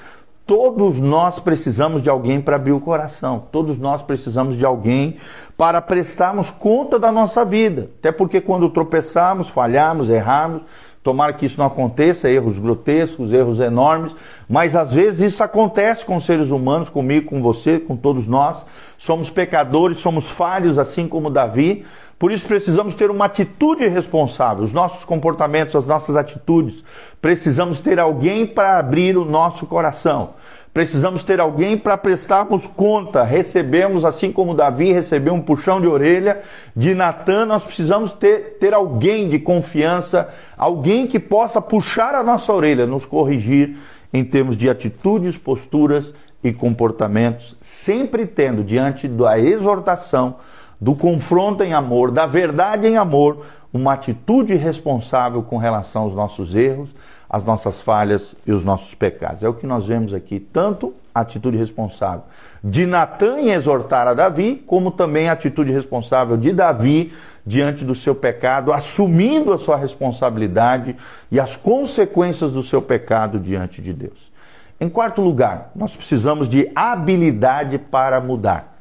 Todos 0.46 1.00
nós 1.00 1.40
precisamos 1.40 2.02
de 2.02 2.10
alguém 2.10 2.42
para 2.42 2.58
abrir 2.58 2.74
o 2.74 2.80
coração. 2.80 3.44
Todos 3.50 3.78
nós 3.78 4.02
precisamos 4.02 4.58
de 4.58 4.66
alguém 4.66 5.16
para 5.56 5.82
prestarmos 5.82 6.52
conta 6.52 7.00
da 7.00 7.12
nossa 7.12 7.46
vida. 7.46 7.90
Até 8.00 8.12
porque 8.12 8.42
quando 8.42 8.70
tropeçarmos, 8.70 9.48
falharmos, 9.48 10.10
errarmos, 10.10 10.64
tomara 11.04 11.34
que 11.34 11.46
isso 11.46 11.58
não 11.60 11.66
aconteça, 11.66 12.30
erros 12.30 12.58
grotescos, 12.58 13.34
erros 13.34 13.60
enormes, 13.60 14.16
mas 14.48 14.76
às 14.76 14.94
vezes 14.94 15.34
isso 15.34 15.44
acontece 15.44 16.06
com 16.06 16.20
seres 16.20 16.50
humanos, 16.50 16.90
comigo, 16.90 17.30
com 17.30 17.42
você, 17.42 17.78
com 17.78 17.98
todos 17.98 18.26
nós. 18.26 18.66
Somos 18.98 19.30
pecadores, 19.30 20.00
somos 20.00 20.30
falhos, 20.30 20.80
assim 20.80 21.08
como 21.08 21.30
Davi, 21.30 21.86
por 22.18 22.32
isso 22.32 22.46
precisamos 22.46 22.96
ter 22.96 23.10
uma 23.10 23.26
atitude 23.26 23.88
responsável, 23.88 24.64
os 24.64 24.72
nossos 24.72 25.04
comportamentos, 25.04 25.76
as 25.76 25.86
nossas 25.86 26.16
atitudes. 26.16 26.84
Precisamos 27.22 27.82
ter 27.82 28.00
alguém 28.00 28.46
para 28.46 28.78
abrir 28.78 29.18
o 29.18 29.26
nosso 29.26 29.66
coração. 29.66 30.32
Precisamos 30.74 31.24
ter 31.24 31.40
alguém 31.40 31.78
para 31.78 31.98
prestarmos 31.98 32.66
conta. 32.66 33.24
Recebemos, 33.24 34.04
assim 34.04 34.32
como 34.32 34.56
Davi 34.56 34.92
recebeu 34.92 35.34
um 35.34 35.42
puxão 35.42 35.80
de 35.80 35.86
orelha 35.86 36.42
de 36.76 36.96
Natan, 36.96 37.46
nós 37.46 37.64
precisamos 37.64 38.12
ter, 38.14 38.58
ter 38.60 38.74
alguém 38.74 39.30
de 39.30 39.38
confiança, 39.38 40.30
alguém 40.58 41.06
que 41.06 41.20
possa 41.20 41.62
puxar 41.62 42.16
a 42.16 42.24
nossa 42.24 42.52
orelha, 42.52 42.88
nos 42.88 43.06
corrigir 43.06 43.78
em 44.12 44.24
termos 44.24 44.58
de 44.58 44.68
atitudes, 44.68 45.38
posturas 45.38 46.14
e 46.44 46.52
comportamentos, 46.52 47.56
sempre 47.62 48.26
tendo 48.26 48.64
diante 48.64 49.08
da 49.08 49.40
exortação 49.40 50.38
do 50.84 50.94
confronto 50.94 51.64
em 51.64 51.74
amor, 51.74 52.12
da 52.12 52.26
verdade 52.26 52.86
em 52.86 52.98
amor, 52.98 53.46
uma 53.72 53.94
atitude 53.94 54.54
responsável 54.56 55.42
com 55.42 55.56
relação 55.56 56.04
aos 56.04 56.14
nossos 56.14 56.54
erros, 56.54 56.90
às 57.30 57.42
nossas 57.42 57.80
falhas 57.80 58.36
e 58.46 58.52
os 58.52 58.66
nossos 58.66 58.94
pecados. 58.94 59.42
É 59.42 59.48
o 59.48 59.54
que 59.54 59.66
nós 59.66 59.86
vemos 59.86 60.14
aqui, 60.14 60.42
tanto 60.42 60.94
a 61.16 61.22
atitude 61.22 61.58
responsável 61.58 62.24
de 62.62 62.86
Natan 62.86 63.40
em 63.40 63.52
exortar 63.52 64.10
a 64.10 64.14
Davi, 64.14 64.62
como 64.68 64.92
também 64.92 65.30
a 65.30 65.32
atitude 65.32 65.72
responsável 65.72 66.36
de 66.36 66.52
Davi 66.52 67.14
diante 67.46 67.86
do 67.86 67.96
seu 67.96 68.14
pecado, 68.14 68.74
assumindo 68.74 69.54
a 69.54 69.58
sua 69.58 69.78
responsabilidade 69.78 70.98
e 71.32 71.40
as 71.40 71.56
consequências 71.56 72.52
do 72.52 72.62
seu 72.62 72.82
pecado 72.82 73.40
diante 73.40 73.82
de 73.82 73.94
Deus. 73.94 74.34
Em 74.82 74.90
quarto 74.90 75.22
lugar, 75.22 75.72
nós 75.74 75.96
precisamos 75.96 76.50
de 76.50 76.70
habilidade 76.76 77.78
para 77.78 78.20
mudar 78.20 78.73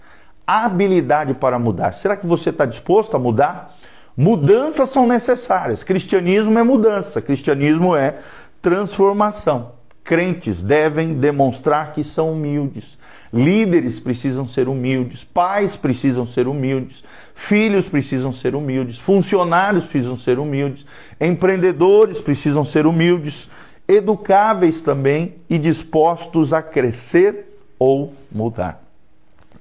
habilidade 0.46 1.34
para 1.34 1.58
mudar. 1.58 1.94
Será 1.94 2.16
que 2.16 2.26
você 2.26 2.50
está 2.50 2.64
disposto 2.66 3.16
a 3.16 3.18
mudar? 3.18 3.76
Mudanças 4.16 4.90
são 4.90 5.06
necessárias. 5.06 5.82
Cristianismo 5.82 6.58
é 6.58 6.62
mudança, 6.62 7.20
cristianismo 7.20 7.96
é 7.96 8.16
transformação. 8.60 9.72
Crentes 10.04 10.62
devem 10.62 11.14
demonstrar 11.14 11.92
que 11.92 12.02
são 12.02 12.32
humildes. 12.32 12.98
Líderes 13.32 13.98
precisam 14.00 14.46
ser 14.46 14.68
humildes, 14.68 15.24
pais 15.24 15.76
precisam 15.76 16.26
ser 16.26 16.46
humildes, 16.46 17.02
filhos 17.34 17.88
precisam 17.88 18.32
ser 18.32 18.54
humildes, 18.54 18.98
funcionários 18.98 19.84
precisam 19.84 20.18
ser 20.18 20.38
humildes, 20.38 20.84
empreendedores 21.18 22.20
precisam 22.20 22.64
ser 22.64 22.84
humildes, 22.84 23.48
educáveis 23.88 24.82
também 24.82 25.36
e 25.48 25.56
dispostos 25.56 26.52
a 26.52 26.60
crescer 26.60 27.56
ou 27.78 28.12
mudar 28.30 28.81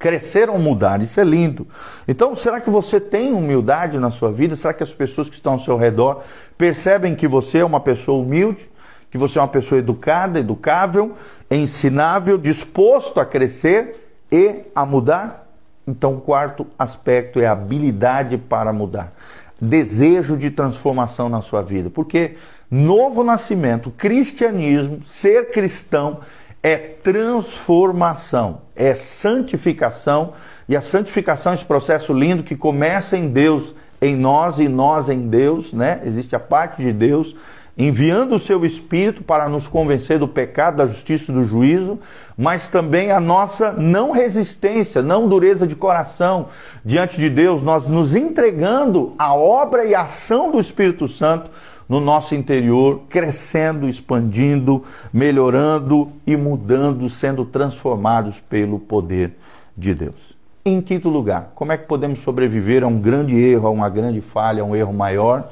crescer 0.01 0.49
ou 0.49 0.57
mudar. 0.57 0.99
Isso 1.01 1.21
é 1.21 1.23
lindo. 1.23 1.67
Então, 2.07 2.35
será 2.35 2.59
que 2.59 2.71
você 2.71 2.99
tem 2.99 3.33
humildade 3.33 3.99
na 3.99 4.09
sua 4.09 4.31
vida? 4.31 4.55
Será 4.55 4.73
que 4.73 4.81
as 4.81 4.91
pessoas 4.91 5.29
que 5.29 5.35
estão 5.35 5.53
ao 5.53 5.59
seu 5.59 5.77
redor 5.77 6.23
percebem 6.57 7.13
que 7.13 7.27
você 7.27 7.59
é 7.59 7.65
uma 7.65 7.79
pessoa 7.79 8.21
humilde? 8.21 8.67
Que 9.11 9.17
você 9.17 9.37
é 9.37 9.41
uma 9.41 9.47
pessoa 9.47 9.77
educada, 9.77 10.39
educável, 10.39 11.13
ensinável, 11.49 12.37
disposto 12.37 13.19
a 13.19 13.25
crescer 13.25 14.23
e 14.31 14.63
a 14.73 14.85
mudar? 14.85 15.47
Então, 15.87 16.15
o 16.15 16.21
quarto 16.21 16.65
aspecto 16.79 17.39
é 17.39 17.45
habilidade 17.45 18.37
para 18.37 18.73
mudar. 18.73 19.13
Desejo 19.59 20.35
de 20.35 20.49
transformação 20.49 21.29
na 21.29 21.41
sua 21.41 21.61
vida. 21.61 21.91
Porque 21.91 22.37
novo 22.71 23.23
nascimento, 23.23 23.91
cristianismo, 23.91 25.03
ser 25.05 25.51
cristão 25.51 26.21
é 26.63 26.77
transformação, 26.77 28.61
é 28.75 28.93
santificação, 28.93 30.33
e 30.69 30.75
a 30.75 30.81
santificação 30.81 31.51
é 31.51 31.55
esse 31.55 31.65
processo 31.65 32.13
lindo 32.13 32.43
que 32.43 32.55
começa 32.55 33.17
em 33.17 33.29
Deus, 33.29 33.73
em 34.01 34.15
nós 34.15 34.59
e 34.59 34.67
nós 34.67 35.09
em 35.09 35.27
Deus, 35.27 35.73
né? 35.73 36.01
Existe 36.05 36.35
a 36.35 36.39
parte 36.39 36.81
de 36.81 36.93
Deus 36.93 37.35
enviando 37.77 38.35
o 38.35 38.39
seu 38.39 38.65
espírito 38.65 39.23
para 39.23 39.47
nos 39.47 39.67
convencer 39.67 40.19
do 40.19 40.27
pecado, 40.27 40.77
da 40.77 40.87
justiça 40.87 41.31
e 41.31 41.35
do 41.35 41.45
juízo, 41.45 41.99
mas 42.37 42.69
também 42.69 43.11
a 43.11 43.19
nossa 43.19 43.71
não 43.71 44.11
resistência, 44.11 45.01
não 45.01 45.27
dureza 45.27 45.65
de 45.65 45.75
coração 45.75 46.47
diante 46.83 47.17
de 47.17 47.29
Deus, 47.29 47.63
nós 47.63 47.87
nos 47.87 48.15
entregando 48.15 49.15
à 49.17 49.33
obra 49.33 49.85
e 49.85 49.95
ação 49.95 50.51
do 50.51 50.59
Espírito 50.59 51.07
Santo 51.07 51.49
no 51.91 51.99
nosso 51.99 52.33
interior, 52.33 53.01
crescendo, 53.09 53.89
expandindo, 53.89 54.81
melhorando 55.11 56.09
e 56.25 56.37
mudando, 56.37 57.09
sendo 57.09 57.43
transformados 57.43 58.39
pelo 58.39 58.79
poder 58.79 59.33
de 59.75 59.93
Deus. 59.93 60.33
Em 60.63 60.79
quinto 60.79 61.09
lugar, 61.09 61.51
como 61.53 61.73
é 61.73 61.77
que 61.77 61.85
podemos 61.85 62.19
sobreviver 62.19 62.81
a 62.81 62.87
um 62.87 62.97
grande 62.97 63.35
erro, 63.35 63.67
a 63.67 63.71
uma 63.71 63.89
grande 63.89 64.21
falha, 64.21 64.61
a 64.61 64.65
um 64.65 64.73
erro 64.73 64.93
maior? 64.93 65.51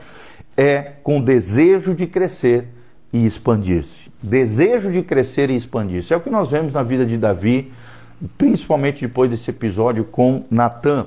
É 0.56 0.94
com 1.04 1.20
desejo 1.20 1.94
de 1.94 2.08
crescer 2.08 2.70
e 3.12 3.26
expandir-se. 3.26 4.10
Desejo 4.24 4.94
de 4.94 5.04
crescer 5.04 5.50
e 5.50 5.58
expandir-se. 5.58 6.14
É 6.14 6.16
o 6.16 6.22
que 6.22 6.30
nós 6.30 6.50
vemos 6.50 6.72
na 6.72 6.84
vida 6.84 7.06
de 7.06 7.18
Davi, 7.18 7.74
principalmente 8.38 9.06
depois 9.06 9.30
desse 9.30 9.50
episódio 9.50 10.06
com 10.06 10.46
Natan 10.50 11.06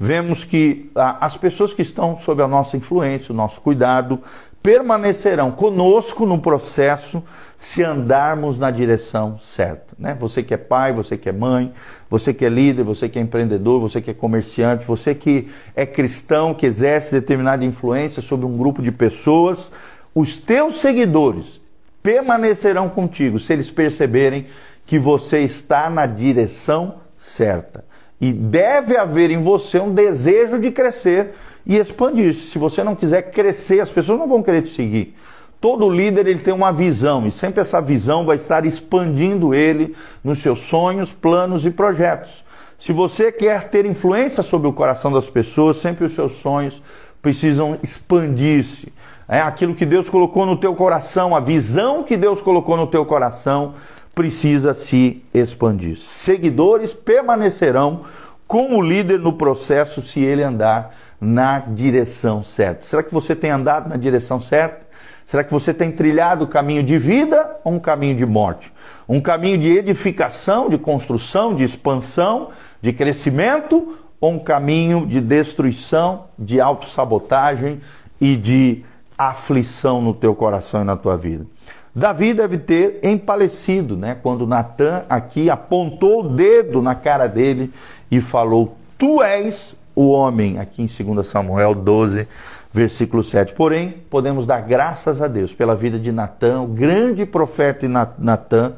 vemos 0.00 0.44
que 0.44 0.90
ah, 0.94 1.18
as 1.20 1.36
pessoas 1.36 1.74
que 1.74 1.82
estão 1.82 2.16
sob 2.16 2.42
a 2.42 2.48
nossa 2.48 2.74
influência, 2.74 3.34
o 3.34 3.36
nosso 3.36 3.60
cuidado, 3.60 4.18
permanecerão 4.62 5.50
conosco 5.50 6.26
no 6.26 6.38
processo 6.38 7.22
se 7.58 7.82
andarmos 7.82 8.58
na 8.58 8.70
direção 8.70 9.38
certa. 9.38 9.94
Né? 9.98 10.16
Você 10.18 10.42
que 10.42 10.54
é 10.54 10.56
pai, 10.56 10.92
você 10.92 11.16
que 11.16 11.28
é 11.28 11.32
mãe, 11.32 11.72
você 12.08 12.32
que 12.32 12.44
é 12.44 12.48
líder, 12.48 12.82
você 12.82 13.08
que 13.08 13.18
é 13.18 13.22
empreendedor, 13.22 13.80
você 13.80 14.00
que 14.00 14.10
é 14.10 14.14
comerciante, 14.14 14.84
você 14.84 15.14
que 15.14 15.48
é 15.74 15.86
cristão, 15.86 16.54
que 16.54 16.66
exerce 16.66 17.12
determinada 17.12 17.64
influência 17.64 18.22
sobre 18.22 18.46
um 18.46 18.56
grupo 18.56 18.82
de 18.82 18.92
pessoas, 18.92 19.72
os 20.14 20.38
teus 20.38 20.78
seguidores 20.78 21.60
permanecerão 22.02 22.88
contigo 22.88 23.38
se 23.38 23.52
eles 23.52 23.70
perceberem 23.70 24.46
que 24.86 24.98
você 24.98 25.40
está 25.40 25.88
na 25.88 26.06
direção 26.06 26.96
certa. 27.16 27.84
E 28.20 28.32
deve 28.32 28.96
haver 28.96 29.30
em 29.30 29.42
você 29.42 29.78
um 29.78 29.94
desejo 29.94 30.58
de 30.58 30.70
crescer 30.70 31.34
e 31.66 31.76
expandir-se. 31.76 32.50
Se 32.50 32.58
você 32.58 32.82
não 32.82 32.94
quiser 32.94 33.30
crescer, 33.30 33.80
as 33.80 33.90
pessoas 33.90 34.18
não 34.18 34.28
vão 34.28 34.42
querer 34.42 34.62
te 34.62 34.70
seguir. 34.70 35.14
Todo 35.60 35.90
líder 35.90 36.26
ele 36.26 36.40
tem 36.40 36.54
uma 36.54 36.72
visão 36.72 37.26
e 37.26 37.30
sempre 37.30 37.60
essa 37.60 37.82
visão 37.82 38.24
vai 38.24 38.36
estar 38.36 38.64
expandindo 38.64 39.54
ele 39.54 39.94
nos 40.24 40.38
seus 40.38 40.62
sonhos, 40.62 41.12
planos 41.12 41.66
e 41.66 41.70
projetos. 41.70 42.42
Se 42.78 42.92
você 42.92 43.30
quer 43.30 43.68
ter 43.68 43.84
influência 43.84 44.42
sobre 44.42 44.66
o 44.66 44.72
coração 44.72 45.12
das 45.12 45.28
pessoas, 45.28 45.76
sempre 45.76 46.06
os 46.06 46.14
seus 46.14 46.36
sonhos 46.36 46.82
precisam 47.20 47.76
expandir-se. 47.82 48.90
É 49.28 49.40
aquilo 49.40 49.74
que 49.74 49.84
Deus 49.84 50.08
colocou 50.08 50.46
no 50.46 50.56
teu 50.56 50.74
coração, 50.74 51.36
a 51.36 51.40
visão 51.40 52.02
que 52.02 52.16
Deus 52.16 52.40
colocou 52.40 52.76
no 52.78 52.86
teu 52.86 53.04
coração 53.04 53.74
precisa 54.14 54.72
se 54.72 55.22
expandir. 55.32 55.98
Seguidores 55.98 56.94
permanecerão 56.94 58.00
com 58.46 58.76
o 58.76 58.82
líder 58.82 59.18
no 59.20 59.34
processo 59.34 60.02
se 60.02 60.20
ele 60.20 60.42
andar 60.42 60.96
na 61.20 61.58
direção 61.58 62.42
certa. 62.42 62.82
Será 62.84 63.02
que 63.02 63.12
você 63.12 63.36
tem 63.36 63.50
andado 63.50 63.88
na 63.88 63.96
direção 63.96 64.40
certa? 64.40 64.88
Será 65.26 65.44
que 65.44 65.52
você 65.52 65.72
tem 65.72 65.92
trilhado 65.92 66.44
o 66.44 66.48
caminho 66.48 66.82
de 66.82 66.98
vida 66.98 67.58
ou 67.62 67.74
um 67.74 67.78
caminho 67.78 68.16
de 68.16 68.26
morte? 68.26 68.72
Um 69.08 69.20
caminho 69.20 69.58
de 69.58 69.68
edificação, 69.68 70.68
de 70.68 70.78
construção, 70.78 71.54
de 71.54 71.62
expansão, 71.62 72.48
de 72.80 72.92
crescimento 72.92 73.96
ou 74.20 74.32
um 74.32 74.38
caminho 74.38 75.06
de 75.06 75.20
destruição, 75.20 76.24
de 76.38 76.60
autossabotagem 76.60 77.80
e 78.20 78.36
de 78.36 78.84
aflição 79.16 80.02
no 80.02 80.14
teu 80.14 80.34
coração 80.34 80.82
e 80.82 80.84
na 80.84 80.96
tua 80.96 81.16
vida? 81.16 81.46
Davi 81.94 82.32
deve 82.34 82.58
ter 82.58 83.00
empalecido, 83.02 83.96
né? 83.96 84.16
Quando 84.20 84.46
Natan 84.46 85.04
aqui 85.08 85.50
apontou 85.50 86.24
o 86.24 86.28
dedo 86.28 86.80
na 86.80 86.94
cara 86.94 87.26
dele 87.26 87.72
e 88.10 88.20
falou: 88.20 88.76
Tu 88.96 89.22
és 89.22 89.76
o 90.00 90.10
homem, 90.12 90.58
aqui 90.58 90.82
em 90.82 90.86
2 90.86 91.26
Samuel 91.26 91.74
12, 91.74 92.26
versículo 92.72 93.22
7. 93.22 93.54
Porém, 93.54 93.96
podemos 94.08 94.46
dar 94.46 94.62
graças 94.62 95.20
a 95.20 95.28
Deus 95.28 95.52
pela 95.52 95.76
vida 95.76 95.98
de 95.98 96.10
Natã, 96.10 96.62
o 96.62 96.66
grande 96.66 97.26
profeta 97.26 97.86
Natã, 98.18 98.72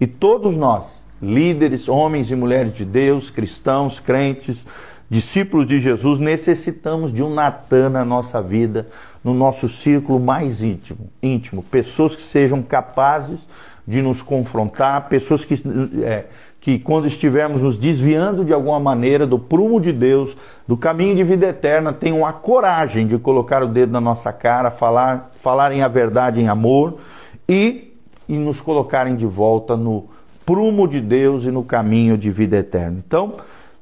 e 0.00 0.06
todos 0.06 0.54
nós, 0.54 1.02
líderes, 1.20 1.88
homens 1.88 2.30
e 2.30 2.36
mulheres 2.36 2.72
de 2.72 2.84
Deus, 2.84 3.28
cristãos, 3.28 3.98
crentes, 3.98 4.64
discípulos 5.10 5.66
de 5.66 5.80
Jesus, 5.80 6.20
necessitamos 6.20 7.12
de 7.12 7.24
um 7.24 7.34
Natã 7.34 7.88
na 7.88 8.04
nossa 8.04 8.40
vida, 8.40 8.86
no 9.24 9.34
nosso 9.34 9.68
círculo 9.68 10.20
mais 10.20 10.62
íntimo, 10.62 11.10
íntimo. 11.20 11.60
Pessoas 11.64 12.14
que 12.14 12.22
sejam 12.22 12.62
capazes 12.62 13.40
de 13.84 14.00
nos 14.00 14.22
confrontar, 14.22 15.08
pessoas 15.08 15.44
que, 15.44 15.54
é, 16.04 16.26
que 16.68 16.78
quando 16.78 17.06
estivermos 17.06 17.62
nos 17.62 17.78
desviando 17.78 18.44
de 18.44 18.52
alguma 18.52 18.78
maneira 18.78 19.26
do 19.26 19.38
prumo 19.38 19.80
de 19.80 19.90
Deus, 19.90 20.36
do 20.66 20.76
caminho 20.76 21.16
de 21.16 21.24
vida 21.24 21.46
eterna, 21.46 21.94
tenham 21.94 22.26
a 22.26 22.30
coragem 22.34 23.06
de 23.06 23.16
colocar 23.18 23.62
o 23.62 23.68
dedo 23.68 23.90
na 23.90 24.02
nossa 24.02 24.34
cara, 24.34 24.70
falar, 24.70 25.30
falarem 25.40 25.82
a 25.82 25.88
verdade 25.88 26.42
em 26.42 26.46
amor 26.46 26.98
e, 27.48 27.94
e 28.28 28.36
nos 28.36 28.60
colocarem 28.60 29.16
de 29.16 29.24
volta 29.24 29.78
no 29.78 30.10
prumo 30.44 30.86
de 30.86 31.00
Deus 31.00 31.44
e 31.44 31.50
no 31.50 31.64
caminho 31.64 32.18
de 32.18 32.30
vida 32.30 32.58
eterna. 32.58 33.02
Então, 33.06 33.36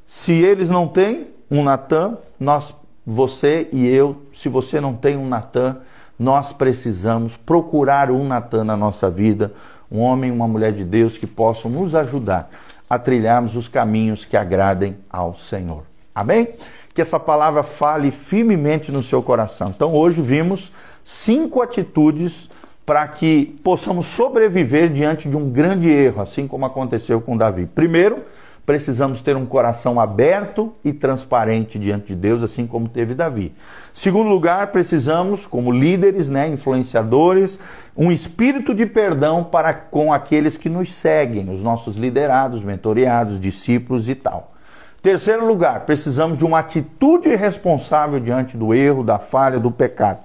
se 0.07 0.35
eles 0.35 0.71
não 0.71 0.87
têm 0.87 1.27
um 1.51 1.65
Natan, 1.65 2.17
nós, 2.39 2.73
você 3.05 3.69
e 3.73 3.85
eu, 3.85 4.15
se 4.33 4.49
você 4.49 4.81
não 4.81 4.95
tem 4.95 5.17
um 5.17 5.27
Natan, 5.27 5.79
nós 6.17 6.53
precisamos 6.53 7.37
procurar 7.37 8.13
um 8.13 8.25
Natan 8.25 8.63
na 8.63 8.77
nossa 8.77 9.11
vida, 9.11 9.53
um 9.91 9.99
homem, 9.99 10.31
uma 10.31 10.47
mulher 10.47 10.73
de 10.73 10.85
Deus 10.85 11.19
que 11.19 11.27
possam 11.27 11.69
nos 11.69 11.93
ajudar 11.93 12.49
a 12.89 12.99
trilharmos 12.99 13.57
os 13.57 13.69
caminhos 13.69 14.25
que 14.25 14.37
agradem 14.37 14.97
ao 15.11 15.37
Senhor. 15.37 15.83
Amém? 16.15 16.49
Que 16.95 17.03
essa 17.03 17.21
palavra 17.21 17.63
fale 17.63 18.11
firmemente 18.11 18.91
no 18.91 19.03
seu 19.03 19.23
coração. 19.23 19.73
Então, 19.75 19.93
hoje 19.95 20.23
vimos 20.23 20.73
cinco 21.05 21.61
atitudes 21.61 22.49
para 22.87 23.07
que 23.09 23.59
possamos 23.65 24.07
sobreviver 24.07 24.91
diante 24.91 25.29
de 25.29 25.37
um 25.37 25.51
grande 25.51 25.91
erro, 25.91 26.23
assim 26.23 26.47
como 26.47 26.65
aconteceu 26.65 27.21
com 27.21 27.37
Davi. 27.37 27.67
Primeiro, 27.67 28.25
precisamos 28.67 29.23
ter 29.23 29.37
um 29.37 29.47
coração 29.47 30.01
aberto 30.01 30.75
e 30.85 30.93
transparente 30.93 31.79
diante 31.79 32.09
de 32.09 32.17
Deus, 32.17 32.43
assim 32.43 32.67
como 32.67 32.89
teve 32.89 33.15
Davi. 33.15 33.55
Segundo 33.95 34.29
lugar, 34.29 34.67
precisamos, 34.73 35.47
como 35.47 35.71
líderes, 35.71 36.29
né, 36.29 36.49
influenciadores, 36.49 37.61
um 37.97 38.11
espírito 38.11 38.75
de 38.75 38.85
perdão 38.85 39.45
para 39.45 39.73
com 39.73 40.13
aqueles 40.13 40.59
que 40.59 40.69
nos 40.69 40.93
seguem, 40.93 41.49
os 41.49 41.63
nossos 41.63 41.97
liderados, 41.97 42.61
mentoreados, 42.61 43.41
discípulos 43.41 44.09
e 44.09 44.17
tal. 44.17 44.53
Terceiro 45.01 45.47
lugar, 45.47 45.87
precisamos 45.87 46.37
de 46.37 46.45
uma 46.45 46.59
atitude 46.59 47.33
responsável 47.37 48.19
diante 48.19 48.57
do 48.57 48.75
erro, 48.75 49.05
da 49.05 49.21
falha, 49.21 49.61
do 49.61 49.71
pecado. 49.71 50.19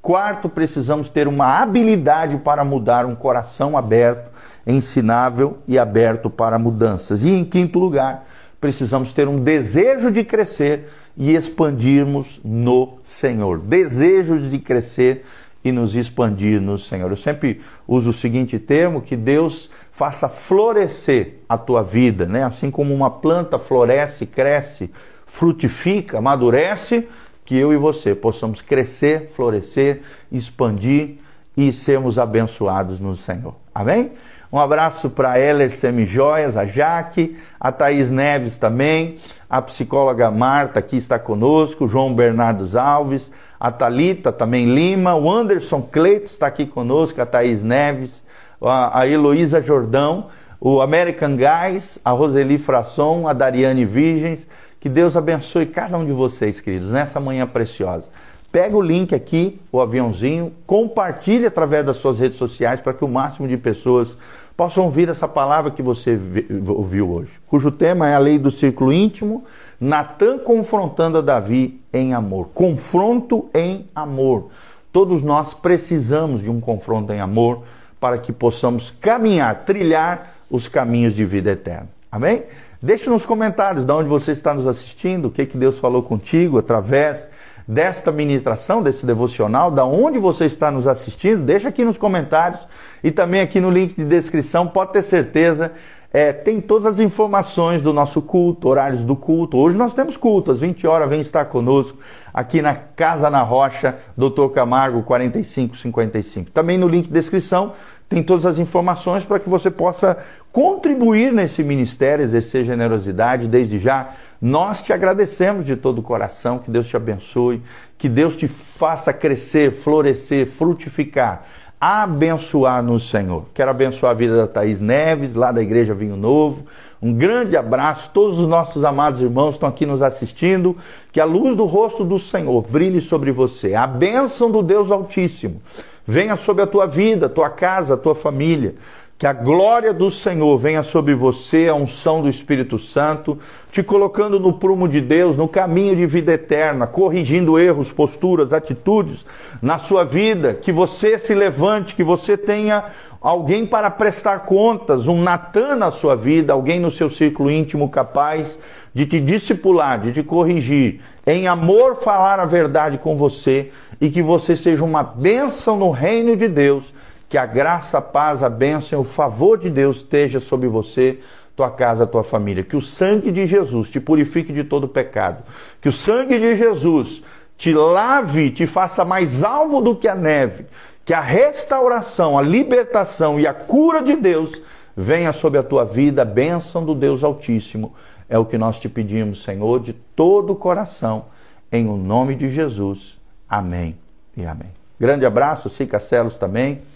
Quarto, 0.00 0.48
precisamos 0.48 1.10
ter 1.10 1.28
uma 1.28 1.60
habilidade 1.60 2.38
para 2.38 2.64
mudar 2.64 3.04
um 3.04 3.14
coração 3.14 3.76
aberto 3.76 4.32
ensinável 4.66 5.58
e 5.66 5.78
aberto 5.78 6.30
para 6.30 6.58
mudanças. 6.58 7.24
E 7.24 7.30
em 7.30 7.44
quinto 7.44 7.78
lugar, 7.78 8.26
precisamos 8.60 9.12
ter 9.12 9.28
um 9.28 9.38
desejo 9.38 10.10
de 10.10 10.24
crescer 10.24 10.88
e 11.16 11.34
expandirmos 11.34 12.40
no 12.44 12.98
Senhor. 13.02 13.58
Desejo 13.58 14.38
de 14.38 14.58
crescer 14.58 15.24
e 15.64 15.70
nos 15.70 15.94
expandir 15.94 16.60
no 16.60 16.78
Senhor. 16.78 17.10
Eu 17.10 17.16
sempre 17.16 17.60
uso 17.86 18.10
o 18.10 18.12
seguinte 18.12 18.58
termo: 18.58 19.02
que 19.02 19.16
Deus 19.16 19.70
faça 19.90 20.28
florescer 20.28 21.40
a 21.48 21.56
tua 21.56 21.82
vida, 21.82 22.26
né? 22.26 22.44
Assim 22.44 22.70
como 22.70 22.94
uma 22.94 23.10
planta 23.10 23.58
floresce, 23.58 24.26
cresce, 24.26 24.90
frutifica, 25.26 26.18
amadurece, 26.18 27.06
que 27.44 27.56
eu 27.56 27.72
e 27.72 27.76
você 27.76 28.14
possamos 28.14 28.62
crescer, 28.62 29.30
florescer, 29.34 30.02
expandir 30.30 31.16
e 31.56 31.72
sermos 31.72 32.18
abençoados 32.18 32.98
no 32.98 33.14
Senhor. 33.14 33.54
Amém? 33.74 34.12
Um 34.52 34.58
abraço 34.58 35.08
para 35.08 35.40
Heller 35.40 35.70
Semijoias, 35.70 36.58
a 36.58 36.66
Jaque, 36.66 37.38
a 37.58 37.72
Thaís 37.72 38.10
Neves 38.10 38.58
também, 38.58 39.16
a 39.48 39.62
psicóloga 39.62 40.30
Marta 40.30 40.78
aqui 40.78 40.98
está 40.98 41.18
conosco, 41.18 41.88
João 41.88 42.12
Bernardo 42.12 42.78
Alves, 42.78 43.32
a 43.58 43.70
Talita 43.70 44.30
também 44.30 44.74
Lima, 44.74 45.14
o 45.14 45.30
Anderson 45.30 45.80
Cleito 45.80 46.26
está 46.26 46.48
aqui 46.48 46.66
conosco, 46.66 47.18
a 47.18 47.24
Thaís 47.24 47.62
Neves, 47.62 48.22
a, 48.60 49.00
a 49.00 49.08
Heloísa 49.08 49.62
Jordão, 49.62 50.26
o 50.60 50.82
American 50.82 51.34
Guys, 51.34 51.98
a 52.04 52.10
Roseli 52.10 52.58
Frasson, 52.58 53.26
a 53.26 53.32
Dariane 53.32 53.86
Virgens. 53.86 54.46
Que 54.78 54.88
Deus 54.88 55.16
abençoe 55.16 55.64
cada 55.64 55.96
um 55.96 56.04
de 56.04 56.12
vocês, 56.12 56.60
queridos, 56.60 56.90
nessa 56.90 57.18
manhã 57.18 57.46
preciosa. 57.46 58.04
Pega 58.52 58.76
o 58.76 58.82
link 58.82 59.14
aqui, 59.14 59.58
o 59.72 59.80
aviãozinho, 59.80 60.52
compartilhe 60.66 61.46
através 61.46 61.86
das 61.86 61.96
suas 61.96 62.18
redes 62.18 62.36
sociais 62.36 62.82
para 62.82 62.92
que 62.92 63.02
o 63.02 63.08
máximo 63.08 63.48
de 63.48 63.56
pessoas 63.56 64.14
possam 64.54 64.84
ouvir 64.84 65.08
essa 65.08 65.26
palavra 65.26 65.70
que 65.70 65.80
você 65.80 66.20
ouviu 66.68 67.10
hoje, 67.10 67.40
cujo 67.46 67.70
tema 67.70 68.06
é 68.06 68.14
a 68.14 68.18
lei 68.18 68.38
do 68.38 68.50
círculo 68.50 68.92
íntimo, 68.92 69.42
Natan 69.80 70.38
confrontando 70.38 71.16
a 71.16 71.20
Davi 71.22 71.80
em 71.90 72.12
amor. 72.12 72.50
Confronto 72.52 73.48
em 73.54 73.86
amor. 73.94 74.48
Todos 74.92 75.22
nós 75.22 75.54
precisamos 75.54 76.42
de 76.42 76.50
um 76.50 76.60
confronto 76.60 77.10
em 77.10 77.20
amor 77.20 77.62
para 77.98 78.18
que 78.18 78.32
possamos 78.32 78.90
caminhar, 79.00 79.64
trilhar 79.64 80.34
os 80.50 80.68
caminhos 80.68 81.14
de 81.14 81.24
vida 81.24 81.52
eterna. 81.52 81.88
Amém? 82.10 82.42
Deixe 82.82 83.08
nos 83.08 83.24
comentários 83.24 83.86
de 83.86 83.92
onde 83.92 84.10
você 84.10 84.32
está 84.32 84.52
nos 84.52 84.66
assistindo, 84.66 85.28
o 85.28 85.30
que, 85.30 85.46
que 85.46 85.56
Deus 85.56 85.78
falou 85.78 86.02
contigo 86.02 86.58
através 86.58 87.31
desta 87.66 88.10
ministração, 88.10 88.82
desse 88.82 89.06
devocional, 89.06 89.70
da 89.70 89.84
onde 89.84 90.18
você 90.18 90.46
está 90.46 90.70
nos 90.70 90.86
assistindo, 90.86 91.42
deixa 91.44 91.68
aqui 91.68 91.84
nos 91.84 91.96
comentários 91.96 92.60
e 93.02 93.10
também 93.10 93.40
aqui 93.40 93.60
no 93.60 93.70
link 93.70 93.94
de 93.94 94.04
descrição, 94.04 94.66
pode 94.66 94.92
ter 94.92 95.02
certeza, 95.02 95.72
é, 96.12 96.30
tem 96.30 96.60
todas 96.60 96.86
as 96.86 97.00
informações 97.00 97.80
do 97.80 97.92
nosso 97.92 98.20
culto, 98.20 98.68
horários 98.68 99.02
do 99.02 99.16
culto. 99.16 99.56
Hoje 99.56 99.78
nós 99.78 99.94
temos 99.94 100.16
culto, 100.16 100.50
às 100.50 100.60
20 100.60 100.86
horas, 100.86 101.08
vem 101.08 101.22
estar 101.22 101.46
conosco 101.46 101.96
aqui 102.34 102.60
na 102.60 102.74
Casa 102.74 103.30
na 103.30 103.42
Rocha, 103.42 103.96
Dr. 104.16 104.48
Camargo 104.54 105.02
4555. 105.04 106.50
Também 106.50 106.76
no 106.76 106.86
link 106.86 107.06
de 107.06 107.12
descrição 107.12 107.72
tem 108.10 108.22
todas 108.22 108.44
as 108.44 108.58
informações 108.58 109.24
para 109.24 109.38
que 109.38 109.48
você 109.48 109.70
possa 109.70 110.18
contribuir 110.52 111.32
nesse 111.32 111.64
ministério, 111.64 112.22
exercer 112.22 112.66
generosidade. 112.66 113.48
Desde 113.48 113.78
já, 113.78 114.10
nós 114.42 114.82
te 114.82 114.92
agradecemos 114.92 115.64
de 115.64 115.76
todo 115.76 116.00
o 116.00 116.02
coração, 116.02 116.58
que 116.58 116.68
Deus 116.68 116.88
te 116.88 116.96
abençoe, 116.96 117.62
que 117.96 118.08
Deus 118.08 118.36
te 118.36 118.48
faça 118.48 119.12
crescer, 119.12 119.70
florescer, 119.70 120.48
frutificar, 120.48 121.44
abençoar 121.80 122.82
no 122.82 122.98
Senhor. 122.98 123.44
Quero 123.54 123.70
abençoar 123.70 124.10
a 124.10 124.14
vida 124.16 124.36
da 124.36 124.48
Thaís 124.48 124.80
Neves, 124.80 125.36
lá 125.36 125.52
da 125.52 125.62
Igreja 125.62 125.94
Vinho 125.94 126.16
Novo. 126.16 126.66
Um 127.00 127.14
grande 127.14 127.56
abraço, 127.56 128.10
todos 128.12 128.40
os 128.40 128.48
nossos 128.48 128.84
amados 128.84 129.20
irmãos 129.20 129.54
estão 129.54 129.68
aqui 129.68 129.86
nos 129.86 130.02
assistindo. 130.02 130.76
Que 131.12 131.20
a 131.20 131.24
luz 131.24 131.56
do 131.56 131.64
rosto 131.64 132.04
do 132.04 132.18
Senhor 132.18 132.66
brilhe 132.68 133.00
sobre 133.00 133.30
você. 133.30 133.76
A 133.76 133.86
bênção 133.86 134.50
do 134.50 134.60
Deus 134.60 134.90
Altíssimo 134.90 135.62
venha 136.04 136.34
sobre 136.34 136.64
a 136.64 136.66
tua 136.66 136.86
vida, 136.86 137.28
tua 137.28 137.48
casa, 137.48 137.96
tua 137.96 138.16
família. 138.16 138.74
Que 139.22 139.26
a 139.28 139.32
glória 139.32 139.92
do 139.92 140.10
Senhor 140.10 140.58
venha 140.58 140.82
sobre 140.82 141.14
você, 141.14 141.68
a 141.68 141.76
unção 141.76 142.20
do 142.20 142.28
Espírito 142.28 142.76
Santo, 142.76 143.38
te 143.70 143.80
colocando 143.80 144.40
no 144.40 144.54
prumo 144.54 144.88
de 144.88 145.00
Deus, 145.00 145.36
no 145.36 145.46
caminho 145.46 145.94
de 145.94 146.04
vida 146.06 146.32
eterna, 146.32 146.88
corrigindo 146.88 147.56
erros, 147.56 147.92
posturas, 147.92 148.52
atitudes 148.52 149.24
na 149.62 149.78
sua 149.78 150.04
vida. 150.04 150.54
Que 150.54 150.72
você 150.72 151.20
se 151.20 151.36
levante, 151.36 151.94
que 151.94 152.02
você 152.02 152.36
tenha 152.36 152.86
alguém 153.20 153.64
para 153.64 153.88
prestar 153.92 154.40
contas, 154.40 155.06
um 155.06 155.22
Natan 155.22 155.76
na 155.76 155.92
sua 155.92 156.16
vida, 156.16 156.52
alguém 156.52 156.80
no 156.80 156.90
seu 156.90 157.08
círculo 157.08 157.48
íntimo 157.48 157.88
capaz 157.88 158.58
de 158.92 159.06
te 159.06 159.20
discipular, 159.20 160.00
de 160.00 160.10
te 160.10 160.24
corrigir, 160.24 161.00
em 161.24 161.46
amor 161.46 161.94
falar 162.02 162.40
a 162.40 162.44
verdade 162.44 162.98
com 162.98 163.16
você 163.16 163.70
e 164.00 164.10
que 164.10 164.20
você 164.20 164.56
seja 164.56 164.82
uma 164.82 165.04
bênção 165.04 165.76
no 165.76 165.92
reino 165.92 166.34
de 166.36 166.48
Deus. 166.48 166.92
Que 167.32 167.38
a 167.38 167.46
graça, 167.46 167.96
a 167.96 168.02
paz, 168.02 168.42
a 168.42 168.50
bênção 168.50 169.00
o 169.00 169.04
favor 169.04 169.56
de 169.56 169.70
Deus 169.70 169.96
esteja 169.96 170.38
sobre 170.38 170.68
você, 170.68 171.18
tua 171.56 171.70
casa, 171.70 172.06
tua 172.06 172.22
família. 172.22 172.62
Que 172.62 172.76
o 172.76 172.82
sangue 172.82 173.30
de 173.30 173.46
Jesus 173.46 173.88
te 173.88 173.98
purifique 173.98 174.52
de 174.52 174.62
todo 174.62 174.86
pecado. 174.86 175.42
Que 175.80 175.88
o 175.88 175.92
sangue 175.92 176.38
de 176.38 176.54
Jesus 176.54 177.22
te 177.56 177.72
lave, 177.72 178.50
te 178.50 178.66
faça 178.66 179.02
mais 179.02 179.42
alvo 179.42 179.80
do 179.80 179.96
que 179.96 180.06
a 180.06 180.14
neve. 180.14 180.66
Que 181.06 181.14
a 181.14 181.22
restauração, 181.22 182.36
a 182.36 182.42
libertação 182.42 183.40
e 183.40 183.46
a 183.46 183.54
cura 183.54 184.02
de 184.02 184.14
Deus 184.14 184.60
venha 184.94 185.32
sobre 185.32 185.58
a 185.58 185.62
tua 185.62 185.86
vida, 185.86 186.20
a 186.20 186.26
bênção 186.26 186.84
do 186.84 186.94
Deus 186.94 187.24
Altíssimo. 187.24 187.94
É 188.28 188.38
o 188.38 188.44
que 188.44 188.58
nós 188.58 188.78
te 188.78 188.90
pedimos, 188.90 189.42
Senhor, 189.42 189.80
de 189.80 189.94
todo 189.94 190.52
o 190.52 190.56
coração, 190.56 191.24
em 191.72 191.88
o 191.88 191.96
nome 191.96 192.34
de 192.34 192.50
Jesus. 192.50 193.18
Amém 193.48 193.96
e 194.36 194.44
amém. 194.44 194.68
Grande 195.00 195.24
abraço, 195.24 195.70
Cicacelos 195.70 196.36
também. 196.36 196.91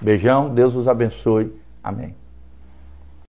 Beijão, 0.00 0.52
Deus 0.54 0.74
os 0.74 0.86
abençoe. 0.86 1.52
Amém. 1.82 2.14